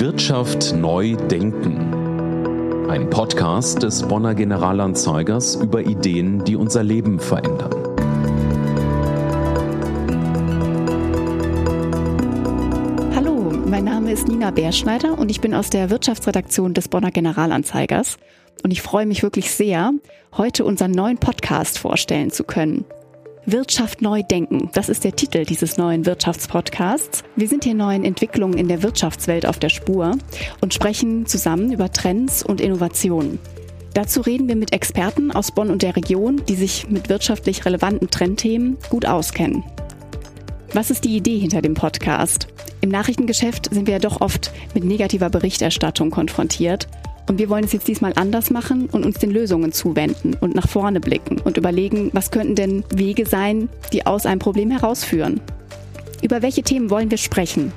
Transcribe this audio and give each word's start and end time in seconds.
Wirtschaft 0.00 0.74
neu 0.74 1.14
denken. 1.14 2.90
Ein 2.90 3.10
Podcast 3.10 3.84
des 3.84 4.02
Bonner 4.02 4.34
Generalanzeigers 4.34 5.54
über 5.54 5.82
Ideen, 5.82 6.42
die 6.42 6.56
unser 6.56 6.82
Leben 6.82 7.20
verändern. 7.20 7.70
Hallo, 13.14 13.52
mein 13.66 13.84
Name 13.84 14.10
ist 14.10 14.26
Nina 14.26 14.50
Bärschneider 14.50 15.16
und 15.16 15.30
ich 15.30 15.40
bin 15.40 15.54
aus 15.54 15.70
der 15.70 15.90
Wirtschaftsredaktion 15.90 16.74
des 16.74 16.88
Bonner 16.88 17.12
Generalanzeigers. 17.12 18.16
Und 18.64 18.72
ich 18.72 18.82
freue 18.82 19.06
mich 19.06 19.22
wirklich 19.22 19.52
sehr, 19.52 19.92
heute 20.36 20.64
unseren 20.64 20.90
neuen 20.90 21.18
Podcast 21.18 21.78
vorstellen 21.78 22.30
zu 22.32 22.42
können. 22.42 22.84
Wirtschaft 23.46 24.00
neu 24.00 24.22
denken. 24.22 24.70
Das 24.72 24.88
ist 24.88 25.04
der 25.04 25.16
Titel 25.16 25.44
dieses 25.44 25.76
neuen 25.76 26.06
Wirtschaftspodcasts. 26.06 27.24
Wir 27.36 27.46
sind 27.46 27.64
hier 27.64 27.74
neuen 27.74 28.02
Entwicklungen 28.02 28.56
in 28.56 28.68
der 28.68 28.82
Wirtschaftswelt 28.82 29.44
auf 29.44 29.58
der 29.58 29.68
Spur 29.68 30.16
und 30.62 30.72
sprechen 30.72 31.26
zusammen 31.26 31.70
über 31.70 31.92
Trends 31.92 32.42
und 32.42 32.62
Innovationen. 32.62 33.38
Dazu 33.92 34.22
reden 34.22 34.48
wir 34.48 34.56
mit 34.56 34.72
Experten 34.72 35.30
aus 35.30 35.52
Bonn 35.52 35.70
und 35.70 35.82
der 35.82 35.94
Region, 35.94 36.40
die 36.48 36.54
sich 36.54 36.88
mit 36.88 37.10
wirtschaftlich 37.10 37.66
relevanten 37.66 38.08
Trendthemen 38.08 38.78
gut 38.88 39.04
auskennen. 39.04 39.62
Was 40.72 40.90
ist 40.90 41.04
die 41.04 41.14
Idee 41.14 41.38
hinter 41.38 41.60
dem 41.60 41.74
Podcast? 41.74 42.48
Im 42.80 42.88
Nachrichtengeschäft 42.88 43.72
sind 43.72 43.86
wir 43.86 43.94
ja 43.94 44.00
doch 44.00 44.22
oft 44.22 44.52
mit 44.74 44.84
negativer 44.84 45.28
Berichterstattung 45.28 46.10
konfrontiert 46.10 46.88
und 47.26 47.38
wir 47.38 47.48
wollen 47.48 47.64
es 47.64 47.72
jetzt 47.72 47.88
diesmal 47.88 48.12
anders 48.16 48.50
machen 48.50 48.86
und 48.86 49.04
uns 49.04 49.18
den 49.18 49.30
Lösungen 49.30 49.72
zuwenden 49.72 50.34
und 50.40 50.54
nach 50.54 50.68
vorne 50.68 51.00
blicken 51.00 51.40
und 51.40 51.56
überlegen, 51.56 52.10
was 52.12 52.30
könnten 52.30 52.54
denn 52.54 52.84
Wege 52.94 53.26
sein, 53.26 53.68
die 53.92 54.06
aus 54.06 54.26
einem 54.26 54.40
Problem 54.40 54.70
herausführen. 54.70 55.40
Über 56.22 56.42
welche 56.42 56.62
Themen 56.62 56.90
wollen 56.90 57.10
wir 57.10 57.18
sprechen? 57.18 57.72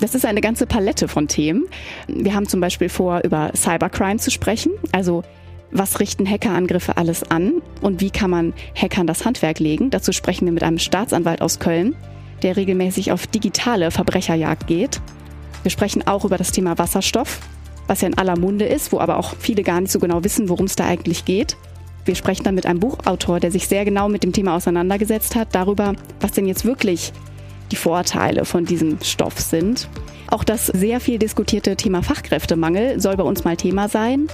Das 0.00 0.14
ist 0.14 0.26
eine 0.26 0.40
ganze 0.40 0.66
Palette 0.66 1.08
von 1.08 1.28
Themen. 1.28 1.66
Wir 2.08 2.34
haben 2.34 2.48
zum 2.48 2.60
Beispiel 2.60 2.88
vor, 2.88 3.20
über 3.22 3.52
Cybercrime 3.54 4.18
zu 4.18 4.30
sprechen, 4.30 4.72
also 4.90 5.22
was 5.70 6.00
richten 6.00 6.28
Hackerangriffe 6.28 6.96
alles 6.96 7.30
an 7.30 7.62
und 7.80 8.00
wie 8.00 8.10
kann 8.10 8.30
man 8.30 8.52
Hackern 8.74 9.06
das 9.06 9.24
Handwerk 9.24 9.58
legen. 9.58 9.90
Dazu 9.90 10.12
sprechen 10.12 10.44
wir 10.46 10.52
mit 10.52 10.62
einem 10.62 10.78
Staatsanwalt 10.78 11.40
aus 11.40 11.60
Köln, 11.60 11.94
der 12.42 12.56
regelmäßig 12.56 13.12
auf 13.12 13.26
digitale 13.26 13.90
Verbrecherjagd 13.90 14.66
geht. 14.66 15.00
Wir 15.62 15.70
sprechen 15.70 16.06
auch 16.06 16.24
über 16.24 16.36
das 16.36 16.50
Thema 16.50 16.76
Wasserstoff 16.78 17.38
was 17.86 18.00
ja 18.00 18.08
in 18.08 18.18
aller 18.18 18.38
Munde 18.38 18.64
ist, 18.64 18.92
wo 18.92 19.00
aber 19.00 19.18
auch 19.18 19.34
viele 19.38 19.62
gar 19.62 19.80
nicht 19.80 19.92
so 19.92 19.98
genau 19.98 20.24
wissen, 20.24 20.48
worum 20.48 20.66
es 20.66 20.76
da 20.76 20.86
eigentlich 20.86 21.24
geht. 21.24 21.56
Wir 22.04 22.14
sprechen 22.14 22.42
dann 22.42 22.54
mit 22.54 22.66
einem 22.66 22.80
Buchautor, 22.80 23.38
der 23.38 23.52
sich 23.52 23.68
sehr 23.68 23.84
genau 23.84 24.08
mit 24.08 24.24
dem 24.24 24.32
Thema 24.32 24.56
auseinandergesetzt 24.56 25.36
hat, 25.36 25.54
darüber, 25.54 25.94
was 26.20 26.32
denn 26.32 26.46
jetzt 26.46 26.64
wirklich 26.64 27.12
die 27.70 27.76
Vorteile 27.76 28.44
von 28.44 28.64
diesem 28.64 28.98
Stoff 29.02 29.38
sind. 29.40 29.88
Auch 30.28 30.44
das 30.44 30.66
sehr 30.66 31.00
viel 31.00 31.18
diskutierte 31.18 31.76
Thema 31.76 32.02
Fachkräftemangel 32.02 33.00
soll 33.00 33.16
bei 33.16 33.22
uns 33.22 33.44
mal 33.44 33.56
Thema 33.56 33.88
sein. 33.88 34.28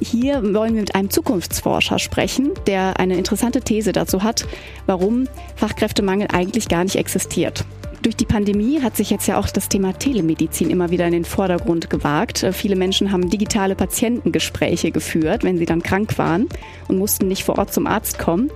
Hier 0.00 0.42
wollen 0.54 0.74
wir 0.74 0.80
mit 0.80 0.94
einem 0.94 1.10
Zukunftsforscher 1.10 1.98
sprechen, 1.98 2.50
der 2.66 2.98
eine 2.98 3.16
interessante 3.16 3.60
These 3.60 3.92
dazu 3.92 4.22
hat, 4.22 4.46
warum 4.86 5.28
Fachkräftemangel 5.56 6.28
eigentlich 6.32 6.68
gar 6.68 6.82
nicht 6.82 6.96
existiert. 6.96 7.64
Durch 8.02 8.16
die 8.16 8.26
Pandemie 8.26 8.82
hat 8.82 8.96
sich 8.96 9.10
jetzt 9.10 9.28
ja 9.28 9.38
auch 9.38 9.48
das 9.48 9.68
Thema 9.68 9.96
Telemedizin 9.96 10.70
immer 10.70 10.90
wieder 10.90 11.06
in 11.06 11.12
den 11.12 11.24
Vordergrund 11.24 11.88
gewagt. 11.88 12.42
Äh, 12.42 12.52
viele 12.52 12.74
Menschen 12.74 13.12
haben 13.12 13.30
digitale 13.30 13.76
Patientengespräche 13.76 14.90
geführt, 14.90 15.44
wenn 15.44 15.56
sie 15.56 15.66
dann 15.66 15.84
krank 15.84 16.18
waren 16.18 16.48
und 16.88 16.98
mussten 16.98 17.28
nicht 17.28 17.44
vor 17.44 17.58
Ort 17.58 17.72
zum 17.72 17.86
Arzt 17.86 18.18
kommen. 18.18 18.50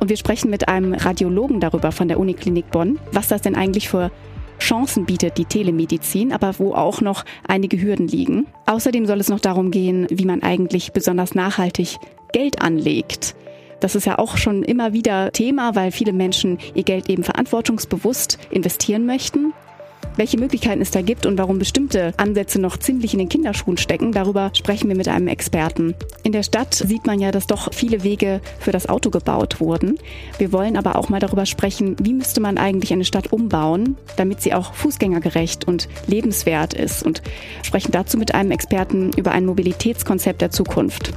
Und 0.00 0.10
wir 0.10 0.18
sprechen 0.18 0.50
mit 0.50 0.68
einem 0.68 0.92
Radiologen 0.92 1.60
darüber 1.60 1.92
von 1.92 2.08
der 2.08 2.20
Uniklinik 2.20 2.70
Bonn, 2.70 2.98
was 3.10 3.28
das 3.28 3.40
denn 3.40 3.54
eigentlich 3.56 3.88
für 3.88 4.10
Chancen 4.58 5.06
bietet, 5.06 5.38
die 5.38 5.46
Telemedizin, 5.46 6.30
aber 6.30 6.58
wo 6.58 6.74
auch 6.74 7.00
noch 7.00 7.24
einige 7.48 7.80
Hürden 7.80 8.06
liegen. 8.06 8.46
Außerdem 8.66 9.06
soll 9.06 9.18
es 9.18 9.30
noch 9.30 9.40
darum 9.40 9.70
gehen, 9.70 10.06
wie 10.10 10.26
man 10.26 10.42
eigentlich 10.42 10.92
besonders 10.92 11.34
nachhaltig 11.34 11.96
Geld 12.32 12.60
anlegt. 12.60 13.34
Das 13.84 13.94
ist 13.94 14.06
ja 14.06 14.18
auch 14.18 14.38
schon 14.38 14.62
immer 14.62 14.94
wieder 14.94 15.30
Thema, 15.30 15.74
weil 15.74 15.92
viele 15.92 16.14
Menschen 16.14 16.56
ihr 16.72 16.84
Geld 16.84 17.10
eben 17.10 17.22
verantwortungsbewusst 17.22 18.38
investieren 18.50 19.04
möchten. 19.04 19.52
Welche 20.16 20.38
Möglichkeiten 20.38 20.80
es 20.80 20.90
da 20.90 21.02
gibt 21.02 21.26
und 21.26 21.36
warum 21.36 21.58
bestimmte 21.58 22.14
Ansätze 22.16 22.58
noch 22.58 22.78
ziemlich 22.78 23.12
in 23.12 23.18
den 23.18 23.28
Kinderschuhen 23.28 23.76
stecken, 23.76 24.12
darüber 24.12 24.50
sprechen 24.54 24.88
wir 24.88 24.96
mit 24.96 25.06
einem 25.08 25.28
Experten. 25.28 25.94
In 26.22 26.32
der 26.32 26.44
Stadt 26.44 26.72
sieht 26.72 27.04
man 27.04 27.20
ja, 27.20 27.30
dass 27.30 27.46
doch 27.46 27.74
viele 27.74 28.04
Wege 28.04 28.40
für 28.58 28.72
das 28.72 28.88
Auto 28.88 29.10
gebaut 29.10 29.60
wurden. 29.60 29.98
Wir 30.38 30.50
wollen 30.50 30.78
aber 30.78 30.96
auch 30.96 31.10
mal 31.10 31.20
darüber 31.20 31.44
sprechen, 31.44 31.94
wie 32.00 32.14
müsste 32.14 32.40
man 32.40 32.56
eigentlich 32.56 32.90
eine 32.90 33.04
Stadt 33.04 33.34
umbauen, 33.34 33.98
damit 34.16 34.40
sie 34.40 34.54
auch 34.54 34.72
fußgängergerecht 34.72 35.68
und 35.68 35.90
lebenswert 36.06 36.72
ist 36.72 37.02
und 37.02 37.20
sprechen 37.62 37.92
dazu 37.92 38.16
mit 38.16 38.34
einem 38.34 38.50
Experten 38.50 39.10
über 39.14 39.32
ein 39.32 39.44
Mobilitätskonzept 39.44 40.40
der 40.40 40.50
Zukunft. 40.50 41.12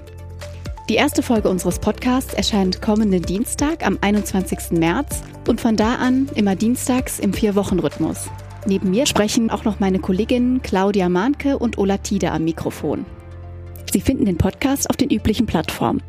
Die 0.90 0.96
erste 0.96 1.22
Folge 1.22 1.50
unseres 1.50 1.80
Podcasts 1.80 2.34
erscheint 2.34 2.82
kommenden 2.82 3.22
Dienstag 3.22 3.86
am 3.86 3.98
21. 4.00 4.72
März 4.72 5.22
und 5.46 5.60
von 5.60 5.76
da 5.76 5.96
an 5.96 6.30
immer 6.34 6.56
dienstags 6.56 7.20
im 7.20 7.34
Vier-Wochen-Rhythmus. 7.34 8.30
Neben 8.66 8.92
mir 8.92 9.06
sprechen 9.06 9.50
auch 9.50 9.66
noch 9.66 9.82
meine 9.82 10.00
Kolleginnen 10.00 10.62
Claudia 10.62 11.10
Mahnke 11.10 11.60
und 11.60 11.78
Ola 11.78 11.98
Tide 11.98 12.32
am 12.32 12.46
Mikrofon. 12.46 13.06
Sie 13.92 14.00
finden 14.00 14.24
den 14.24 14.38
Podcast 14.38 14.90
auf 14.90 14.96
den 14.96 15.10
üblichen 15.10 15.46
Plattformen. 15.46 16.02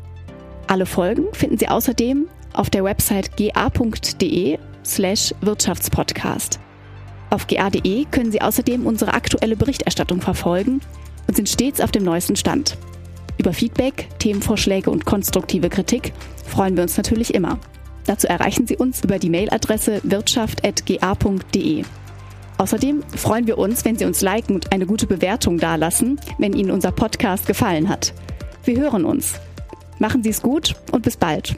Alle 0.67 0.85
Folgen 0.85 1.25
finden 1.33 1.57
Sie 1.57 1.67
außerdem 1.67 2.29
auf 2.53 2.69
der 2.69 2.85
Website 2.85 3.35
ga.de 3.35 4.59
slash 4.85 5.35
Wirtschaftspodcast. 5.41 6.57
Auf 7.31 7.47
ga.de 7.47 8.05
können 8.05 8.31
Sie 8.31 8.41
außerdem 8.41 8.87
unsere 8.87 9.13
aktuelle 9.13 9.57
Berichterstattung 9.57 10.21
verfolgen 10.21 10.79
und 11.27 11.35
sind 11.35 11.49
stets 11.49 11.81
auf 11.81 11.91
dem 11.91 12.03
neuesten 12.03 12.37
Stand. 12.37 12.77
Über 13.39 13.53
Feedback, 13.53 14.09
Themenvorschläge 14.19 14.91
und 14.91 15.05
konstruktive 15.05 15.69
Kritik 15.69 16.11
freuen 16.45 16.75
wir 16.75 16.83
uns 16.83 16.97
natürlich 16.97 17.33
immer. 17.33 17.57
Dazu 18.05 18.27
erreichen 18.27 18.67
Sie 18.67 18.75
uns 18.75 19.01
über 19.03 19.17
die 19.17 19.29
Mailadresse 19.29 20.01
wirtschaft.ga.de. 20.03 21.83
Außerdem 22.57 23.03
freuen 23.15 23.47
wir 23.47 23.57
uns, 23.57 23.85
wenn 23.85 23.97
Sie 23.97 24.03
uns 24.03 24.19
liken 24.19 24.55
und 24.55 24.73
eine 24.73 24.85
gute 24.85 25.07
Bewertung 25.07 25.57
dalassen, 25.57 26.19
wenn 26.37 26.51
Ihnen 26.51 26.71
unser 26.71 26.91
Podcast 26.91 27.47
gefallen 27.47 27.87
hat. 27.87 28.13
Wir 28.65 28.77
hören 28.77 29.05
uns. 29.05 29.39
Machen 29.99 30.21
Sie 30.21 30.29
es 30.29 30.41
gut 30.41 30.75
und 30.91 31.03
bis 31.03 31.15
bald. 31.15 31.55